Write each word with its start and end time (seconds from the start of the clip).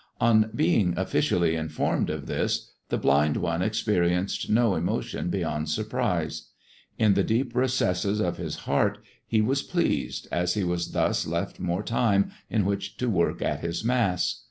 On 0.19 0.49
being 0.55 0.95
officially 0.97 1.55
informed 1.55 2.09
of 2.09 2.25
this, 2.25 2.71
the 2.89 2.97
blind 2.97 3.37
one 3.37 3.61
experienced 3.61 4.49
no 4.49 4.73
emotion 4.73 5.29
beyond 5.29 5.69
surprise. 5.69 6.47
In 6.97 7.13
the 7.13 7.21
deep 7.21 7.55
recesses 7.55 8.19
of 8.19 8.37
his 8.37 8.55
heart 8.65 8.97
he 9.27 9.41
was 9.41 9.61
pleased, 9.61 10.27
as 10.31 10.55
he 10.55 10.63
was 10.63 10.93
thus 10.93 11.27
left 11.27 11.59
more 11.59 11.83
time 11.83 12.31
in 12.49 12.65
which 12.65 12.97
to 12.97 13.11
work 13.11 13.43
at 13.43 13.59
his 13.59 13.83
Mass. 13.83 14.37